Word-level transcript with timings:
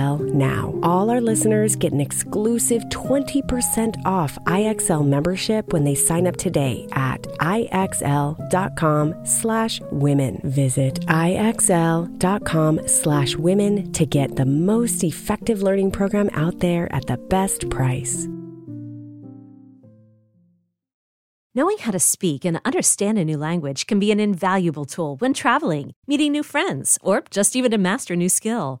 IXL 0.00 0.32
now. 0.32 0.78
All 0.82 1.10
our 1.10 1.20
listeners 1.20 1.76
get 1.76 1.92
an 1.92 2.00
exclusive 2.00 2.82
20% 2.84 4.04
off 4.04 4.38
IXL 4.46 5.06
membership 5.06 5.72
when 5.72 5.84
they 5.84 5.94
sign 5.94 6.26
up 6.26 6.36
today 6.36 6.86
at 6.92 7.22
IXL.com 7.40 9.14
slash 9.26 9.80
women. 9.92 10.40
Visit 10.44 11.00
IXL.com 11.06 12.88
slash 12.88 13.36
women 13.36 13.92
to 13.92 14.06
get 14.06 14.36
the 14.36 14.46
most 14.46 15.04
effective 15.04 15.62
learning 15.62 15.90
program 15.90 16.30
out 16.32 16.60
there 16.60 16.92
at 16.94 17.06
the 17.06 17.16
best 17.16 17.68
price. 17.70 18.28
Knowing 21.52 21.78
how 21.78 21.90
to 21.90 21.98
speak 21.98 22.44
and 22.44 22.60
understand 22.64 23.18
a 23.18 23.24
new 23.24 23.36
language 23.36 23.88
can 23.88 23.98
be 23.98 24.12
an 24.12 24.20
invaluable 24.20 24.84
tool 24.84 25.16
when 25.16 25.34
traveling, 25.34 25.90
meeting 26.06 26.30
new 26.30 26.44
friends, 26.44 26.96
or 27.02 27.24
just 27.28 27.56
even 27.56 27.72
to 27.72 27.78
master 27.78 28.14
a 28.14 28.16
new 28.16 28.28
skill. 28.28 28.80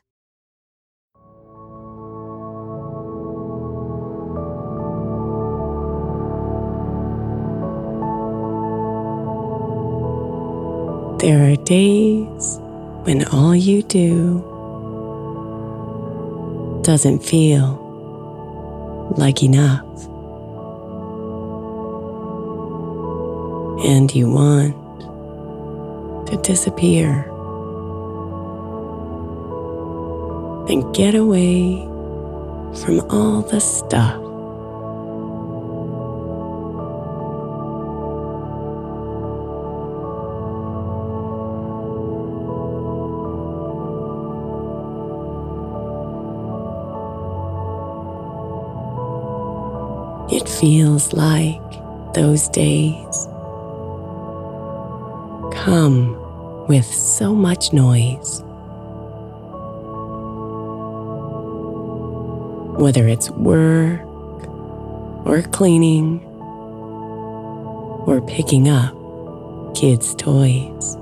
There 11.21 11.51
are 11.51 11.55
days 11.55 12.57
when 13.03 13.23
all 13.25 13.55
you 13.55 13.83
do 13.83 14.41
doesn't 16.83 17.23
feel 17.23 17.77
like 19.17 19.43
enough. 19.43 19.85
And 23.85 24.11
you 24.15 24.31
want 24.31 24.75
to 26.29 26.37
disappear 26.37 27.29
and 30.69 30.91
get 30.95 31.13
away 31.13 31.83
from 32.83 32.99
all 33.11 33.43
the 33.43 33.61
stuff 33.61 34.30
It 50.41 50.49
feels 50.49 51.13
like 51.13 51.61
those 52.15 52.49
days 52.49 53.27
come 55.53 56.17
with 56.67 56.83
so 56.83 57.35
much 57.35 57.71
noise. 57.73 58.41
Whether 62.81 63.07
it's 63.07 63.29
work 63.29 64.01
or 65.27 65.43
cleaning 65.51 66.23
or 68.07 68.19
picking 68.25 68.67
up 68.67 68.95
kids' 69.75 70.15
toys. 70.15 70.97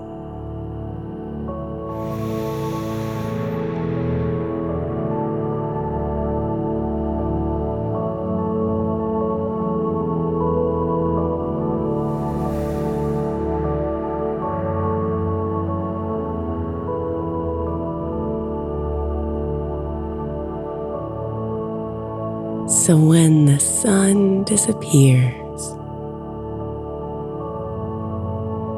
So 22.90 22.98
when 22.98 23.46
the 23.46 23.60
sun 23.60 24.46
disappears, 24.46 25.62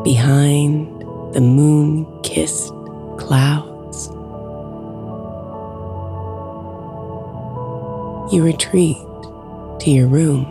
behind 0.03 1.01
the 1.33 1.39
moon 1.39 2.05
kissed 2.21 2.73
clouds. 3.17 4.09
You 8.33 8.43
retreat 8.43 8.97
to 9.79 9.89
your 9.89 10.07
room, 10.07 10.43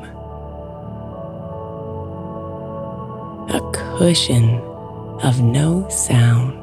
a 3.51 3.61
cushion 3.75 4.59
of 5.23 5.43
no 5.43 5.87
sound. 5.91 6.60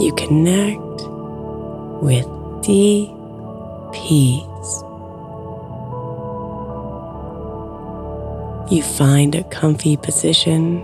You 0.00 0.12
connect 0.16 0.78
with 2.02 2.26
deep 2.62 3.10
peace. 3.92 4.82
You 8.70 8.82
find 8.82 9.34
a 9.34 9.42
comfy 9.50 9.96
position 9.96 10.80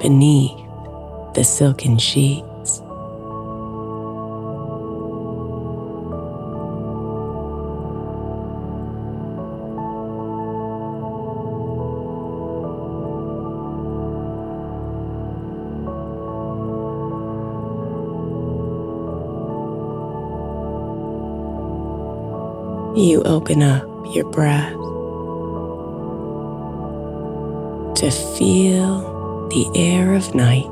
beneath 0.00 0.56
the 1.34 1.44
silken 1.44 1.98
sheets. 1.98 2.49
You 22.96 23.22
open 23.22 23.62
up 23.62 23.84
your 24.12 24.24
breath 24.24 24.72
to 27.98 28.10
feel 28.36 29.48
the 29.48 29.70
air 29.76 30.14
of 30.14 30.34
night. 30.34 30.64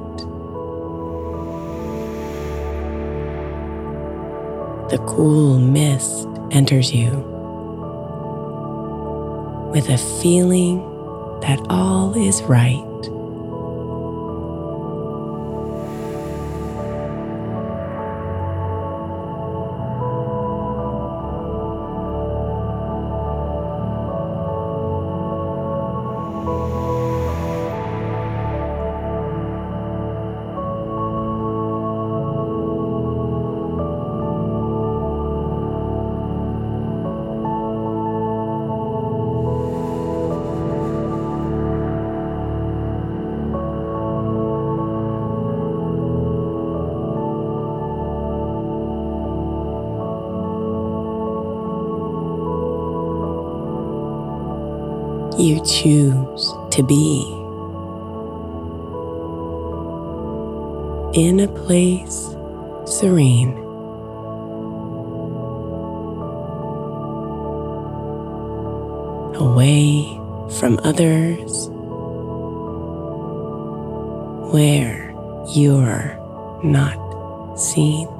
The 4.90 4.98
cool 5.06 5.60
mist 5.60 6.26
enters 6.50 6.92
you 6.92 7.10
with 9.72 9.88
a 9.88 9.98
feeling 10.20 10.78
that 11.42 11.64
all 11.70 12.16
is 12.16 12.42
right. 12.42 12.87
You 55.38 55.64
choose 55.64 56.52
to 56.72 56.82
be 56.82 57.22
in 61.14 61.40
a 61.40 61.48
place 61.48 62.34
serene. 62.84 63.56
Away 69.36 70.04
from 70.58 70.80
others, 70.82 71.68
where 74.52 75.14
you're 75.54 76.18
not 76.64 77.56
seen. 77.56 78.17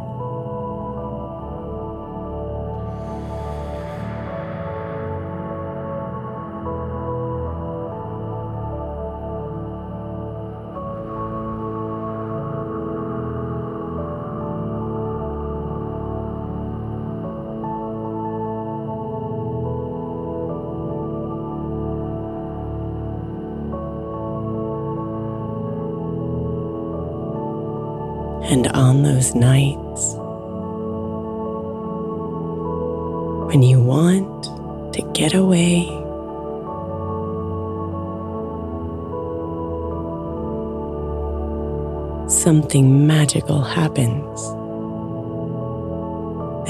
Happens 43.56 44.40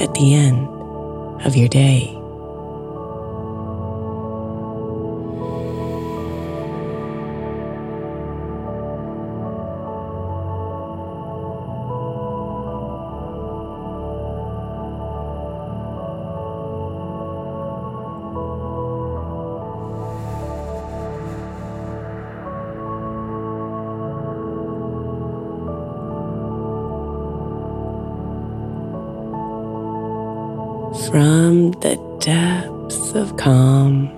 at 0.01 0.13
the 0.13 0.33
end 0.33 0.67
of 1.45 1.55
your 1.55 1.67
day. 1.67 2.18
From 31.09 31.71
the 31.81 31.95
depths 32.19 33.15
of 33.15 33.35
calm 33.35 34.09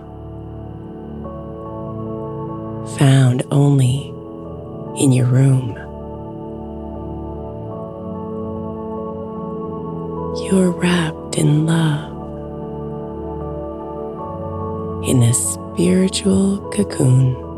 found 2.97 3.43
only 3.49 4.09
in 5.01 5.13
your 5.13 5.27
room. 5.27 5.77
You're 10.43 10.71
wrapped 10.71 11.37
in 11.37 11.65
love 11.65 12.11
in 15.07 15.23
a 15.23 15.33
spiritual 15.33 16.57
cocoon. 16.71 17.50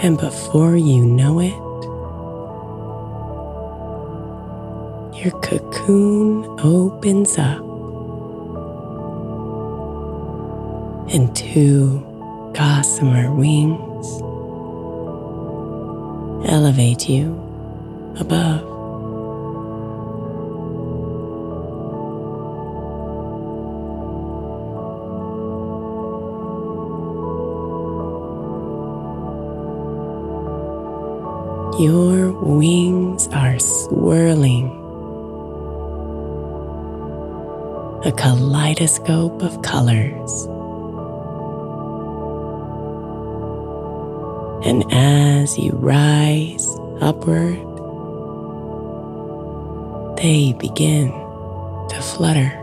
And 0.00 0.16
before 0.16 0.76
you 0.76 1.04
know 1.04 1.40
it, 1.40 1.52
your 5.22 5.32
cocoon 5.40 6.44
opens 6.62 7.36
up 7.36 7.58
and 11.12 11.34
two 11.34 11.98
gossamer 12.54 13.34
wings 13.34 14.06
elevate 16.48 17.08
you 17.08 17.34
above. 18.20 18.77
Your 31.78 32.32
wings 32.32 33.28
are 33.28 33.56
swirling, 33.60 34.66
a 38.04 38.10
kaleidoscope 38.10 39.40
of 39.42 39.62
colors. 39.62 40.46
And 44.66 44.84
as 44.92 45.56
you 45.56 45.70
rise 45.74 46.68
upward, 47.00 47.58
they 50.16 50.54
begin 50.54 51.12
to 51.90 52.02
flutter. 52.02 52.57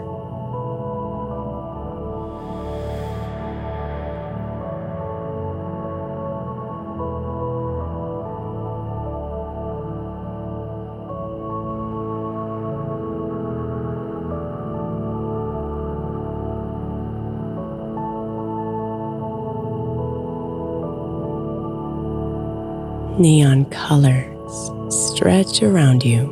Neon 23.19 23.65
colors 23.65 24.71
stretch 24.89 25.63
around 25.63 26.03
you 26.03 26.27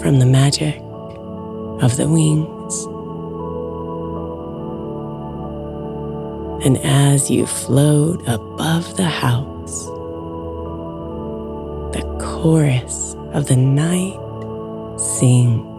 from 0.00 0.18
the 0.18 0.26
magic 0.26 0.76
of 1.82 1.96
the 1.96 2.06
wings. 2.06 2.84
And 6.64 6.78
as 6.84 7.30
you 7.30 7.46
float 7.46 8.20
above 8.26 8.96
the 8.96 9.04
house, 9.04 9.86
the 11.94 12.02
chorus 12.20 13.14
of 13.32 13.46
the 13.46 13.56
night 13.56 14.18
sings. 15.00 15.75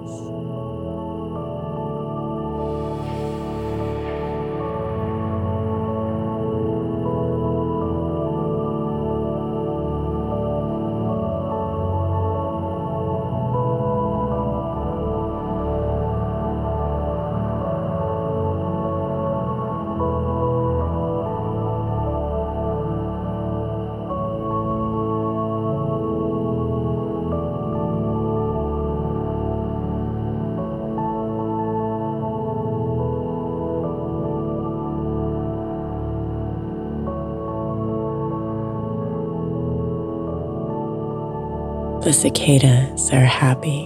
The 42.07 42.13
cicadas 42.13 43.11
are 43.11 43.25
happy. 43.25 43.83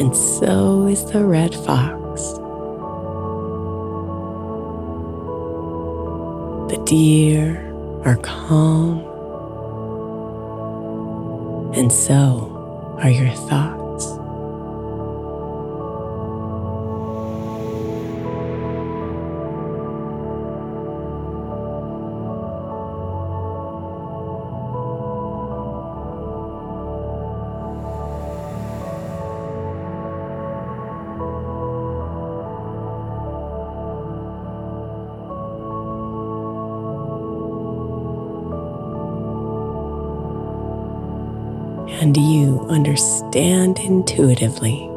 And 0.00 0.16
so 0.16 0.86
is 0.86 1.04
the 1.12 1.26
red 1.26 1.54
fox. 1.54 2.32
The 6.72 6.82
deer 6.86 7.70
are 8.06 8.16
calm. 8.16 9.00
And 11.74 11.92
so 11.92 12.96
are 13.02 13.10
your 13.10 13.28
thoughts. 13.34 13.87
And 42.00 42.16
you 42.16 42.60
understand 42.68 43.78
intuitively 43.80 44.88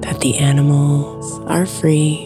that 0.00 0.20
the 0.20 0.36
animals 0.38 1.38
are 1.46 1.64
free. 1.64 2.24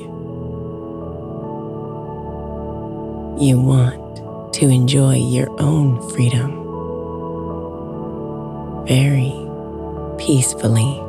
You 3.38 3.61
want 3.61 4.54
to 4.54 4.68
enjoy 4.68 5.16
your 5.16 5.50
own 5.61 6.00
freedom 6.11 6.62
very 8.87 9.32
peacefully. 10.18 11.01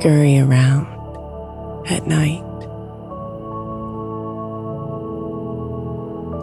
Scurry 0.00 0.38
around 0.38 0.86
at 1.90 2.06
night, 2.06 2.40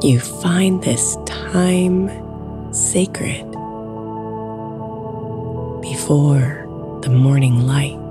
you 0.04 0.20
find 0.20 0.84
this 0.84 1.18
time 1.26 2.08
sacred 2.72 3.50
before 5.82 7.00
the 7.02 7.10
morning 7.10 7.66
light. 7.66 8.07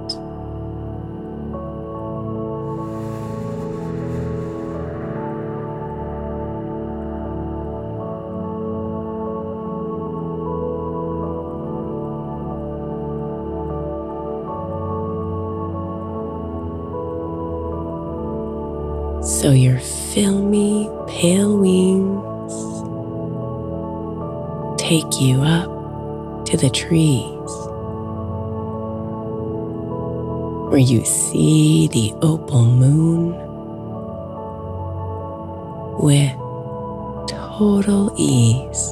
Trees 26.76 27.50
where 30.68 30.78
you 30.78 31.02
see 31.06 31.88
the 31.88 32.12
opal 32.21 32.66
moon 32.66 33.33
with 35.99 36.33
total 37.26 38.14
ease. 38.18 38.86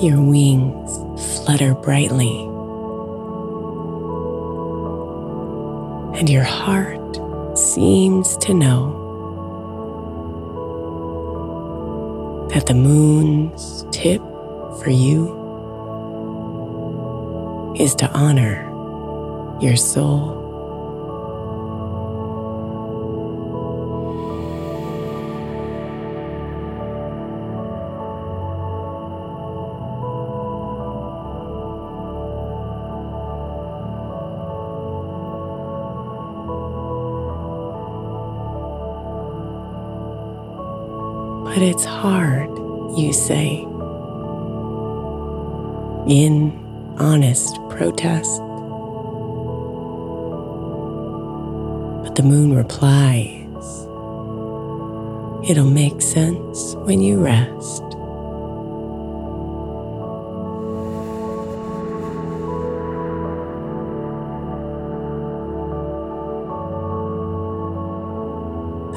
Your 0.00 0.22
wings 0.22 0.96
flutter 1.44 1.74
brightly, 1.74 2.40
and 6.18 6.30
your 6.30 6.42
heart 6.42 7.20
seems 7.58 8.38
to 8.38 8.54
know 8.54 8.96
that 12.54 12.64
the 12.64 12.72
moon's 12.72 13.84
tip 13.90 14.22
for 14.82 14.88
you 14.88 15.36
is 17.78 17.94
to 17.96 18.10
honor 18.12 18.66
your 19.60 19.76
soul. 19.76 20.49
But 41.44 41.58
it's 41.58 41.84
hard, 41.84 42.48
you 42.98 43.12
say, 43.12 43.60
in 46.06 46.52
honest 46.98 47.56
protest. 47.70 48.40
But 52.04 52.14
the 52.14 52.22
moon 52.22 52.54
replies, 52.54 53.40
It'll 55.48 55.70
make 55.70 56.02
sense 56.02 56.74
when 56.84 57.00
you 57.00 57.18
rest. 57.18 57.82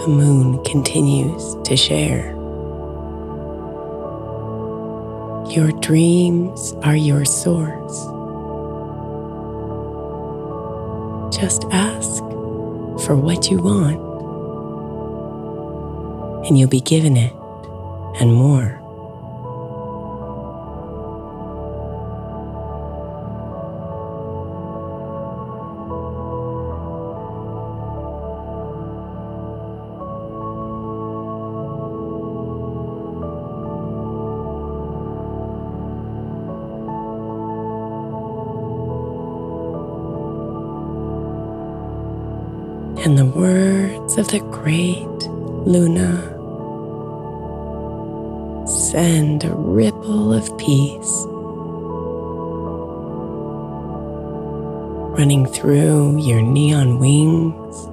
The 0.04 0.10
moon 0.10 0.62
continues 0.66 1.56
to 1.64 1.78
share. 1.78 2.34
Your 5.50 5.72
dreams 5.80 6.74
are 6.84 6.98
your 6.98 7.24
source. 7.24 7.98
Just 11.34 11.64
ask 11.72 12.20
for 13.06 13.16
what 13.16 13.50
you 13.50 13.60
want, 13.64 13.98
and 16.48 16.60
you'll 16.60 16.68
be 16.68 16.82
given 16.82 17.16
it 17.16 17.32
and 18.20 18.34
more. 18.34 18.83
And 43.04 43.18
the 43.18 43.26
words 43.26 44.18
of 44.18 44.30
the 44.30 44.40
great 44.40 45.04
Luna 45.68 46.30
send 48.66 49.44
a 49.44 49.54
ripple 49.54 50.34
of 50.34 50.58
peace 50.58 51.26
running 55.20 55.46
through 55.46 56.18
your 56.18 56.42
neon 56.42 56.98
wings. 56.98 57.88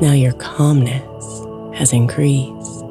Now 0.00 0.12
your 0.12 0.32
calmness 0.32 1.44
has 1.78 1.92
increased. 1.92 2.83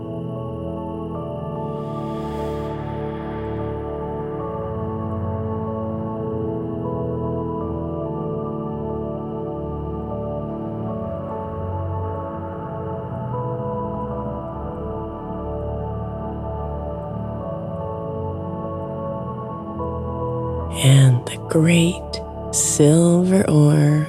Great 21.54 22.12
silver 22.52 23.48
orb 23.48 24.08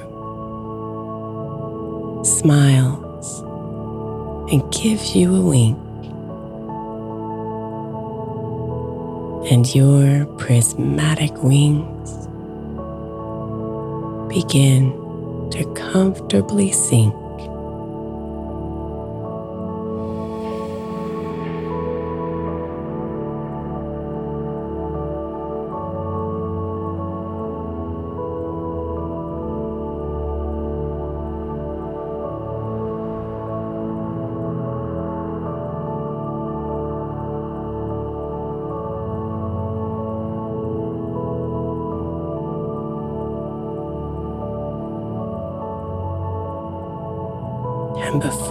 smiles 2.25 3.41
and 4.51 4.63
gives 4.73 5.15
you 5.15 5.35
a 5.35 5.41
wink. 5.41 5.77
And 9.51 9.75
your 9.75 10.25
prismatic 10.37 11.43
wings 11.43 12.25
begin 14.27 14.89
to 15.51 15.71
comfortably 15.75 16.71
sink. 16.71 17.13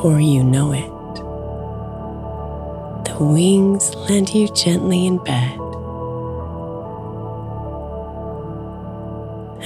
Before 0.04 0.20
you 0.20 0.44
know 0.44 0.70
it, 0.70 1.14
the 3.06 3.16
wings 3.24 3.94
land 3.94 4.34
you 4.34 4.46
gently 4.48 5.06
in 5.06 5.16
bed 5.16 5.58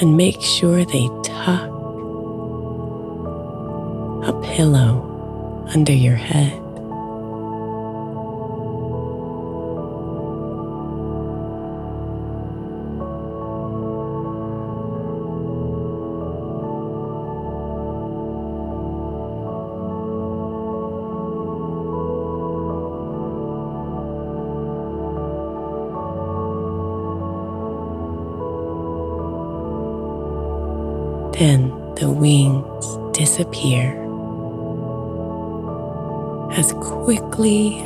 and 0.01 0.17
make 0.17 0.41
sure 0.41 0.85
they 0.85 1.09
tuck 1.25 1.69
a 4.29 4.41
pillow 4.55 5.67
under 5.75 5.93
your 5.93 6.15
head. 6.15 6.68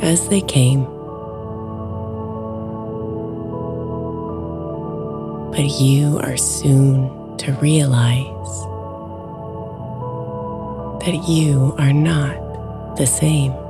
As 0.03 0.27
they 0.27 0.41
came. 0.41 0.83
But 5.51 5.79
you 5.79 6.19
are 6.19 6.35
soon 6.35 7.37
to 7.37 7.53
realize 7.53 8.53
that 11.05 11.25
you 11.27 11.73
are 11.77 11.93
not 11.93 12.97
the 12.97 13.07
same. 13.07 13.62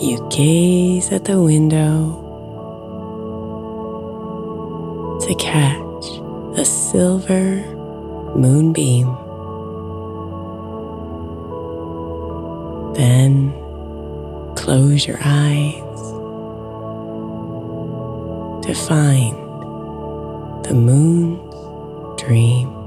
You 0.00 0.26
gaze 0.30 1.12
at 1.12 1.26
the 1.26 1.42
window 1.42 2.16
to 5.20 5.34
catch 5.34 6.06
a 6.58 6.64
silver 6.64 7.56
moonbeam. 8.34 9.08
Then 12.94 13.52
close 14.56 15.06
your 15.06 15.18
eyes 15.22 16.00
to 18.64 18.74
find 18.74 19.36
the 20.64 20.72
moon's 20.72 22.18
dream. 22.18 22.79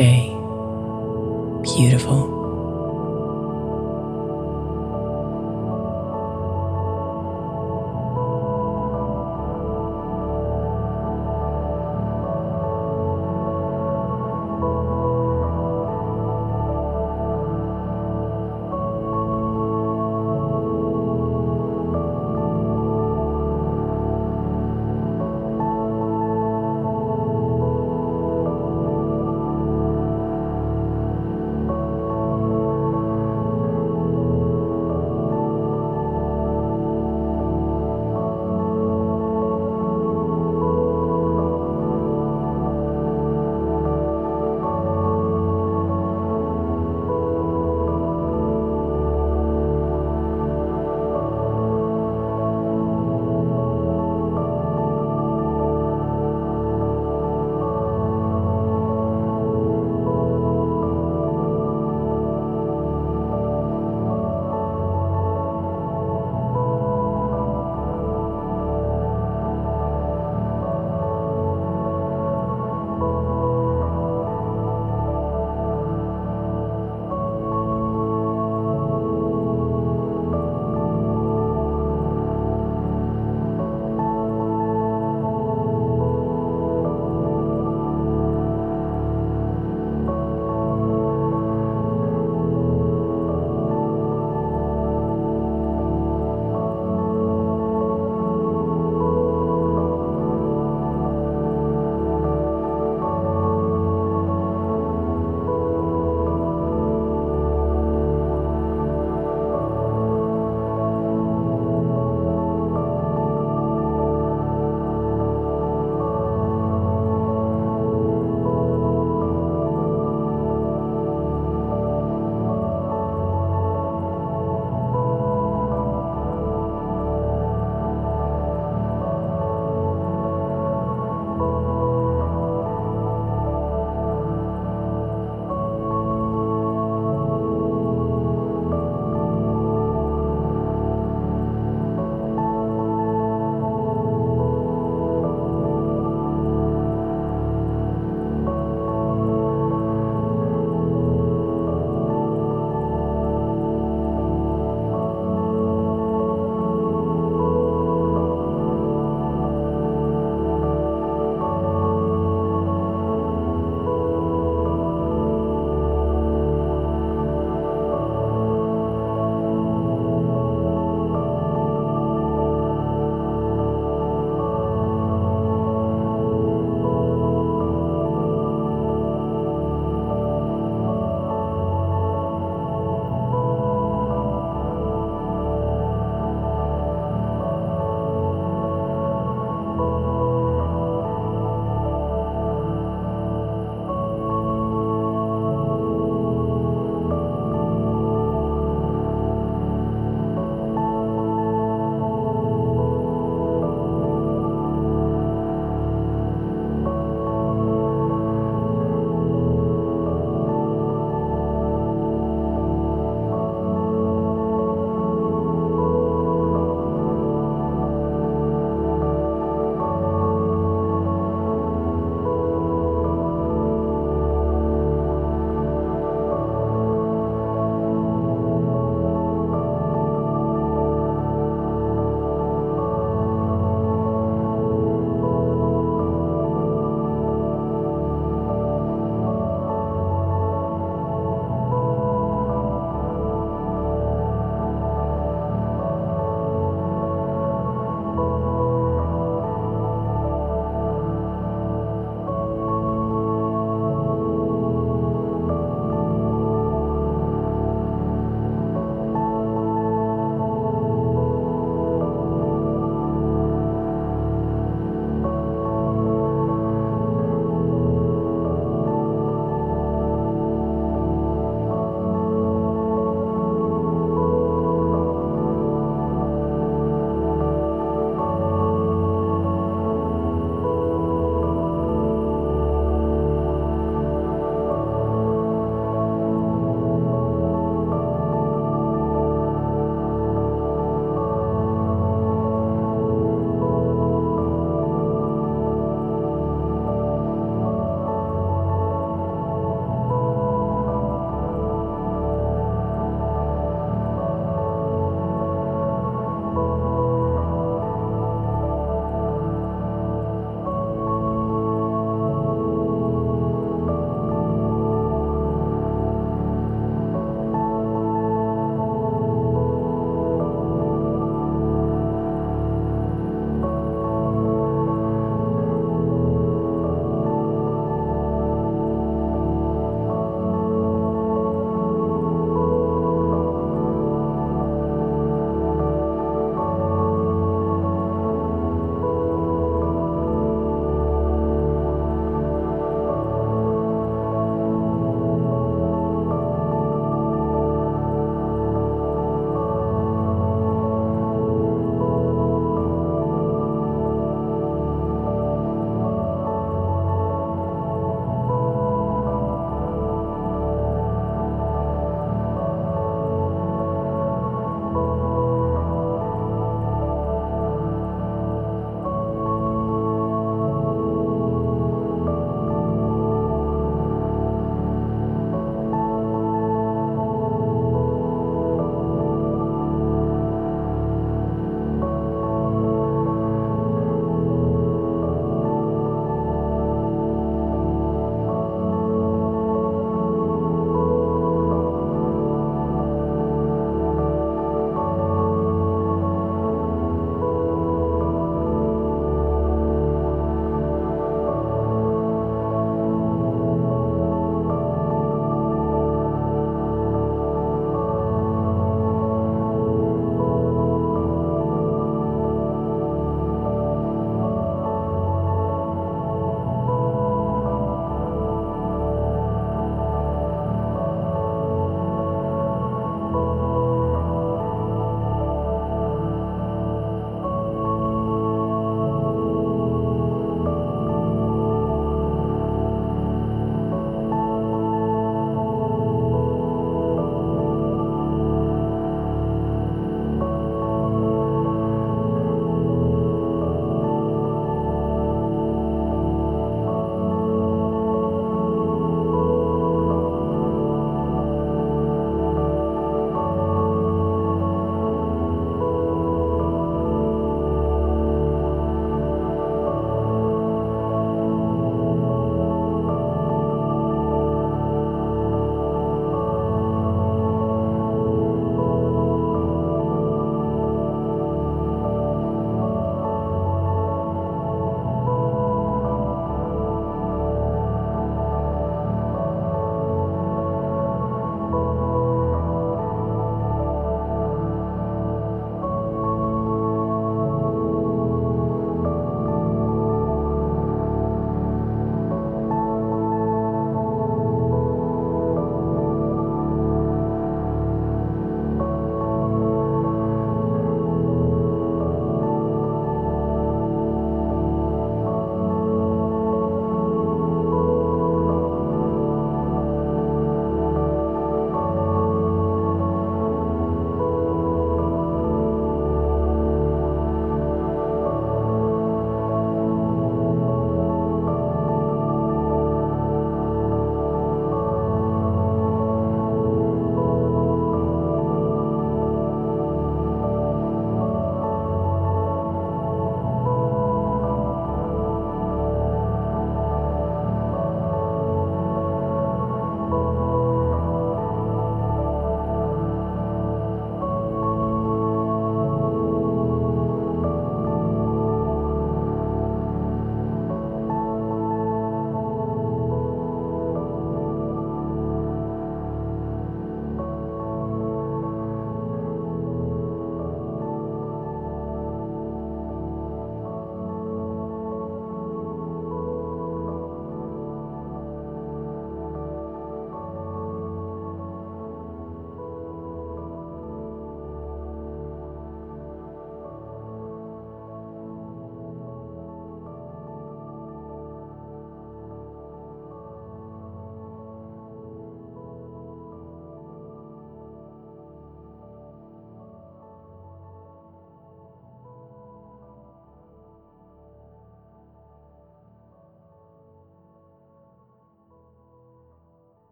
Namaste. 0.00 0.29